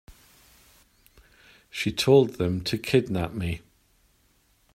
She 1.69 1.91
told 1.91 2.37
them 2.39 2.61
to 2.63 2.79
kidnap 2.79 3.33
me. 3.33 3.61